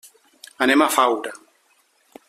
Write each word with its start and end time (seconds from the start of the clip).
Anem 0.67 0.85
a 0.85 0.89
Faura. 0.95 1.37